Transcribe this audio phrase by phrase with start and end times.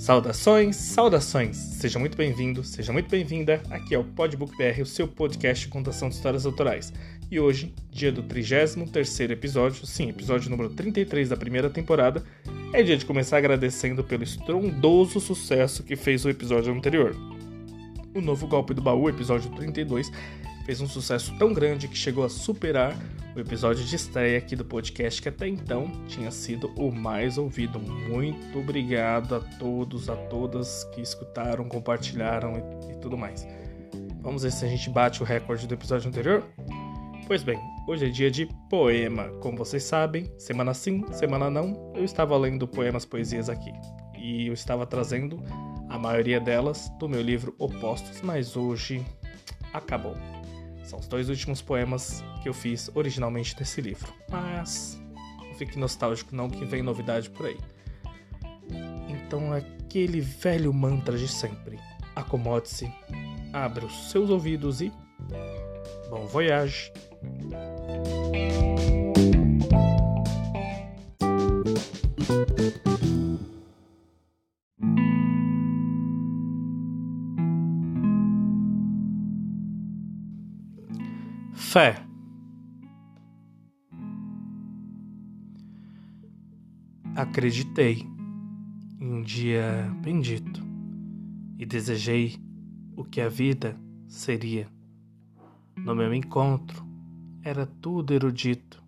[0.00, 1.58] Saudações, saudações!
[1.58, 3.62] Seja muito bem-vindo, seja muito bem-vinda.
[3.68, 6.90] Aqui é o Podbook BR, o seu podcast de contação de histórias autorais.
[7.30, 12.24] E hoje, dia do 33º episódio, sim, episódio número 33 da primeira temporada,
[12.72, 17.14] é dia de começar agradecendo pelo estrondoso sucesso que fez o episódio anterior.
[18.14, 20.10] O novo golpe do baú, episódio 32,
[20.70, 22.96] fez um sucesso tão grande que chegou a superar
[23.34, 27.80] o episódio de estreia aqui do podcast, que até então tinha sido o mais ouvido.
[27.80, 33.48] Muito obrigado a todos, a todas que escutaram, compartilharam e, e tudo mais.
[34.20, 36.44] Vamos ver se a gente bate o recorde do episódio anterior?
[37.26, 37.58] Pois bem,
[37.88, 39.24] hoje é dia de poema.
[39.40, 43.72] Como vocês sabem, semana sim, semana não, eu estava lendo poemas, poesias aqui.
[44.16, 45.42] E eu estava trazendo
[45.88, 49.04] a maioria delas do meu livro Opostos, mas hoje
[49.72, 50.14] acabou.
[50.90, 54.12] São os dois últimos poemas que eu fiz originalmente nesse livro.
[54.28, 55.00] Mas
[55.38, 57.56] não fique nostálgico não que vem novidade por aí.
[59.08, 61.78] Então aquele velho mantra de sempre.
[62.16, 62.92] Acomode-se,
[63.52, 64.92] abra os seus ouvidos e
[66.10, 66.92] bom voyage.
[81.72, 82.04] Fé.
[87.14, 88.04] Acreditei
[89.00, 90.60] em um dia bendito
[91.56, 92.34] e desejei
[92.96, 94.66] o que a vida seria.
[95.76, 96.84] No meu encontro
[97.40, 98.82] era tudo erudito.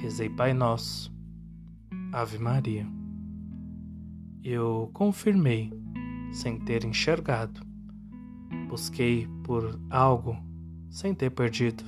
[0.00, 1.12] Rezei Pai Nosso,
[2.12, 2.86] Ave Maria.
[4.44, 5.72] Eu confirmei
[6.30, 7.60] sem ter enxergado.
[8.68, 10.49] Busquei por algo
[10.90, 11.84] sem ter perdido.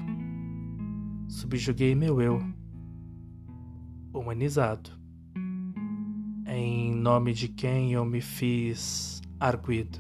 [1.28, 2.40] Subjuguei meu eu,
[4.14, 4.90] humanizado,
[6.46, 9.98] em nome de quem eu me fiz arguido.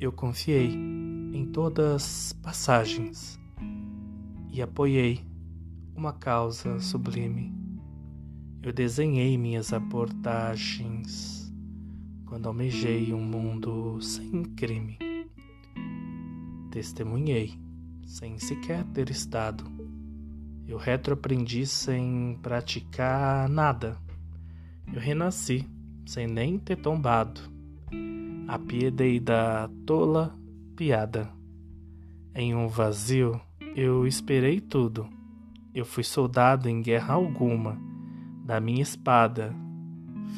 [0.00, 3.38] Eu confiei em todas passagens
[4.50, 5.20] e apoiei
[5.94, 7.54] uma causa sublime.
[8.62, 11.52] Eu desenhei minhas abordagens
[12.24, 14.98] quando almejei um mundo sem crime.
[16.70, 17.65] Testemunhei
[18.06, 19.64] sem sequer ter estado.
[20.66, 23.98] Eu retroaprendi sem praticar nada.
[24.92, 25.68] Eu renasci
[26.06, 27.40] sem nem ter tombado.
[28.48, 30.34] Apiedei da tola
[30.76, 31.28] piada.
[32.34, 33.40] Em um vazio
[33.74, 35.08] eu esperei tudo.
[35.74, 37.78] Eu fui soldado em guerra alguma.
[38.44, 39.54] Da minha espada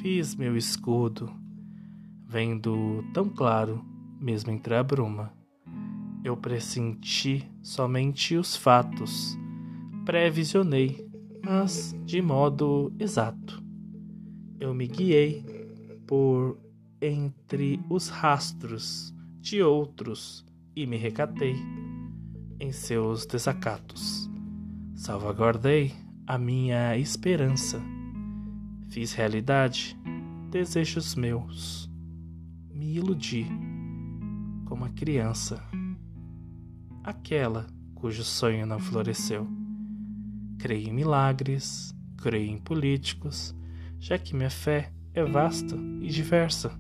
[0.01, 1.31] fiz meu escudo,
[2.27, 3.85] vendo tão claro,
[4.21, 5.38] mesmo entre a bruma.
[6.29, 9.35] Eu pressenti somente os fatos,
[10.05, 11.09] previsionei,
[11.43, 13.65] mas de modo exato.
[14.61, 15.43] Eu me guiei
[16.07, 16.59] por
[17.01, 20.45] entre os rastros de outros
[20.77, 21.57] e me recatei
[22.61, 24.29] em seus desacatos.
[24.97, 25.95] Salvaguardei
[26.27, 27.81] a minha esperança.
[28.91, 29.99] Fiz realidade
[30.51, 31.91] desejos meus.
[32.71, 33.47] Me iludi
[34.67, 35.67] como a criança
[37.09, 39.49] aquela cujo sonho não floresceu.
[40.59, 43.55] Creio em milagres, creio em políticos,
[43.99, 46.79] já que minha fé é vasta e diversa.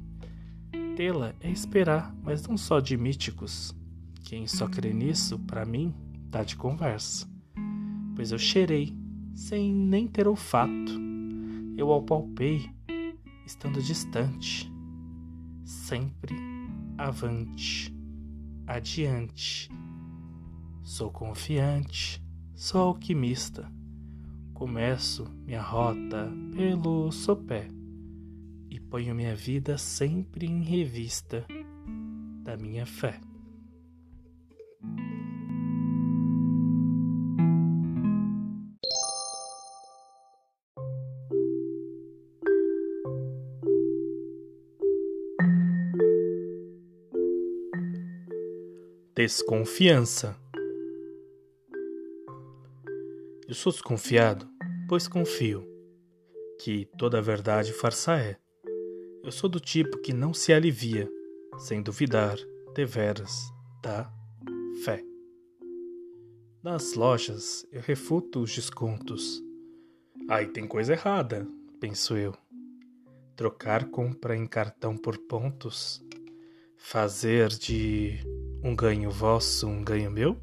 [0.97, 3.75] Tê-la é esperar, mas não só de míticos.
[4.25, 5.94] Quem só crê nisso, para mim,
[6.31, 7.27] tá de conversa.
[8.15, 8.94] Pois eu cheirei,
[9.34, 10.93] sem nem ter olfato.
[11.75, 12.69] Eu apalpei,
[13.47, 14.71] estando distante.
[15.65, 16.37] Sempre
[16.99, 17.94] avante,
[18.67, 19.71] adiante
[20.88, 22.19] Sou confiante,
[22.54, 23.71] sou alquimista.
[24.54, 27.69] Começo minha rota pelo sopé
[28.71, 31.44] e ponho minha vida sempre em revista
[32.43, 33.21] da minha fé.
[49.14, 50.48] Desconfiança.
[53.49, 54.47] Eu sou desconfiado,
[54.87, 55.67] pois confio
[56.61, 58.37] que toda a verdade farsa é.
[59.25, 61.11] Eu sou do tipo que não se alivia,
[61.56, 62.37] sem duvidar,
[62.75, 63.50] deveras,
[63.83, 64.12] da
[64.85, 65.03] fé.
[66.62, 69.43] Nas lojas eu refuto os descontos.
[70.29, 71.49] Aí tem coisa errada,
[71.81, 72.35] penso eu.
[73.35, 76.05] Trocar compra em cartão por pontos?
[76.77, 78.19] Fazer de
[78.62, 80.39] um ganho vosso um ganho meu?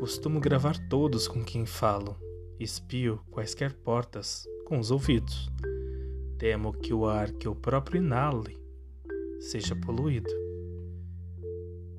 [0.00, 2.16] Costumo gravar todos com quem falo.
[2.58, 5.50] Espio quaisquer portas com os ouvidos.
[6.38, 8.58] Temo que o ar que eu próprio inale
[9.40, 10.30] seja poluído.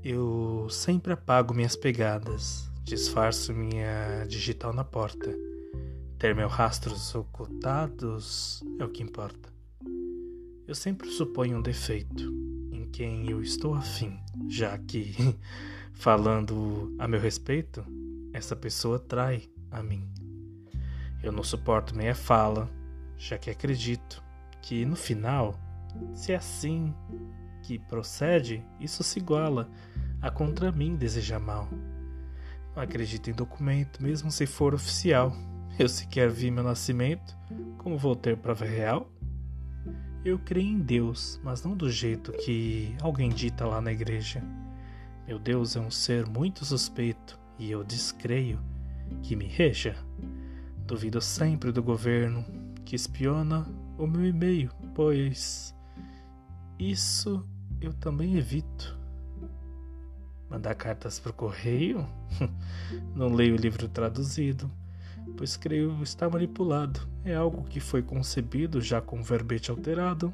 [0.04, 5.32] Eu sempre apago minhas pegadas, disfarço minha digital na porta.
[6.18, 9.54] Ter meus rastros ocultados é o que importa.
[10.68, 12.34] Eu sempre suponho um defeito
[12.72, 14.18] em quem eu estou afim,
[14.50, 15.14] já que,
[16.02, 17.86] falando a meu respeito,
[18.34, 20.04] essa pessoa trai a mim.
[21.22, 22.68] Eu não suporto meia fala,
[23.20, 24.24] já que acredito
[24.64, 25.54] que no final,
[26.16, 26.92] se é assim
[27.62, 29.70] que procede, isso se iguala
[30.20, 31.70] a contra mim desejar mal.
[32.76, 35.32] Não acredito em documento, mesmo se for oficial.
[35.78, 37.38] Eu sequer vi meu nascimento,
[37.78, 39.08] como vou ter prova real?
[40.26, 44.44] Eu creio em Deus, mas não do jeito que alguém dita lá na igreja.
[45.32, 48.60] Meu Deus é um ser muito suspeito e eu descreio
[49.24, 49.96] que me reja.
[50.86, 52.44] Duvido sempre do governo
[52.84, 53.66] que espiona
[53.98, 55.74] o meu e-mail, pois
[56.78, 57.48] isso
[57.80, 59.00] eu também evito.
[60.50, 62.06] Mandar cartas por correio?
[63.16, 64.70] Não leio o livro traduzido,
[65.38, 67.08] pois creio estar manipulado.
[67.24, 70.34] É algo que foi concebido já com verbete alterado.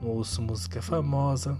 [0.00, 1.56] Não ouço música famosa,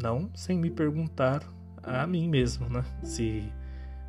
[0.00, 1.42] não sem me perguntar
[1.82, 2.84] a mim mesmo, né?
[3.02, 3.52] Se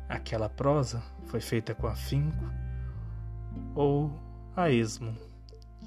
[0.08, 2.44] aquela prosa foi feita com afinco
[3.74, 4.10] ou
[4.56, 5.14] a esmo.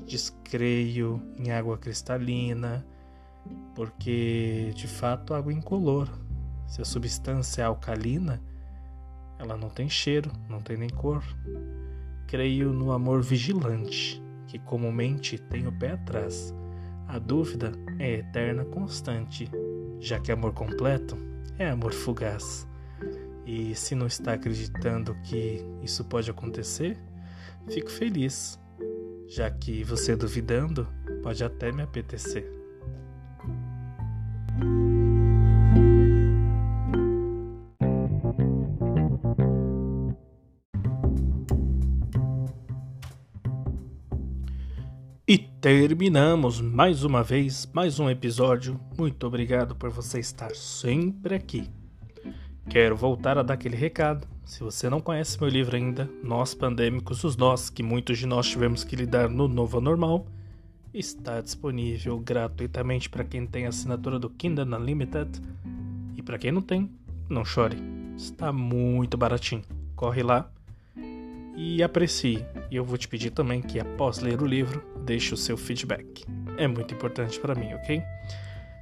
[0.05, 2.85] Descreio em água cristalina,
[3.75, 6.09] porque de fato água incolor.
[6.65, 8.41] Se a substância é alcalina,
[9.37, 11.23] ela não tem cheiro, não tem nem cor.
[12.27, 16.53] Creio no amor vigilante, que comumente tem o pé atrás.
[17.07, 19.51] A dúvida é eterna constante,
[20.03, 21.17] já que amor completo
[21.57, 22.67] é amor fugaz.
[23.45, 26.97] E se não está acreditando que isso pode acontecer,
[27.69, 28.59] Fico feliz,
[29.27, 30.87] já que você duvidando
[31.21, 32.62] pode até me apetecer.
[45.63, 48.77] Terminamos mais uma vez, mais um episódio.
[48.97, 51.69] Muito obrigado por você estar sempre aqui.
[52.69, 54.27] Quero voltar a dar aquele recado.
[54.43, 58.49] Se você não conhece meu livro ainda, Nós Pandêmicos, os Nós que muitos de nós
[58.49, 60.27] tivemos que lidar no novo normal,
[60.93, 65.29] está disponível gratuitamente para quem tem assinatura do Kindle Unlimited.
[66.17, 66.91] E para quem não tem,
[67.29, 67.77] não chore.
[68.17, 69.63] Está muito baratinho.
[69.95, 70.51] Corre lá
[71.55, 72.45] e aprecie.
[72.69, 76.23] E eu vou te pedir também que após ler o livro, deixe o seu feedback.
[76.57, 78.03] É muito importante para mim, ok?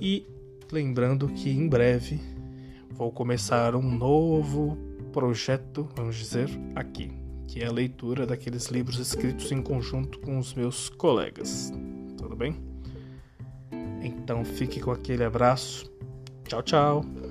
[0.00, 0.26] E
[0.70, 2.20] lembrando que em breve
[2.90, 4.78] vou começar um novo
[5.12, 7.10] projeto, vamos dizer, aqui,
[7.46, 11.72] que é a leitura daqueles livros escritos em conjunto com os meus colegas.
[12.16, 12.56] Tudo bem?
[14.02, 15.90] Então fique com aquele abraço.
[16.44, 17.25] Tchau, tchau.